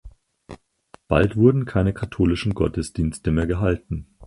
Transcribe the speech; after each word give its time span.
Bald 1.07 1.35
wurden 1.37 1.65
keine 1.65 1.93
katholischen 1.93 2.55
Gottesdienste 2.55 3.29
mehr 3.29 3.45
gehalten. 3.45 4.07